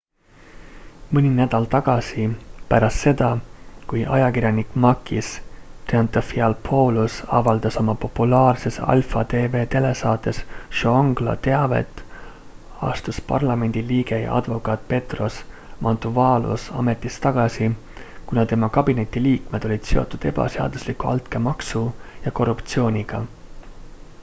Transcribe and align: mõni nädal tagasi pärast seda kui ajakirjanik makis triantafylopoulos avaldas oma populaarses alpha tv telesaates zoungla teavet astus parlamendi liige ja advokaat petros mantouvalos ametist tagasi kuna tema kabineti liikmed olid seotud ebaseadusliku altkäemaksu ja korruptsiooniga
mõni 1.15 1.31
nädal 1.39 1.65
tagasi 1.73 2.23
pärast 2.69 3.03
seda 3.05 3.27
kui 3.91 4.05
ajakirjanik 4.15 4.71
makis 4.85 5.27
triantafylopoulos 5.91 7.17
avaldas 7.41 7.77
oma 7.81 7.95
populaarses 8.05 8.79
alpha 8.95 9.23
tv 9.35 9.61
telesaates 9.75 10.39
zoungla 10.79 11.35
teavet 11.49 12.01
astus 12.89 13.21
parlamendi 13.33 13.85
liige 13.93 14.21
ja 14.23 14.33
advokaat 14.41 14.89
petros 14.95 15.39
mantouvalos 15.89 16.67
ametist 16.85 17.23
tagasi 17.29 17.71
kuna 18.31 18.49
tema 18.55 18.71
kabineti 18.79 19.25
liikmed 19.29 19.69
olid 19.71 19.87
seotud 19.93 20.29
ebaseadusliku 20.33 21.13
altkäemaksu 21.15 21.85
ja 22.27 22.37
korruptsiooniga 22.41 23.23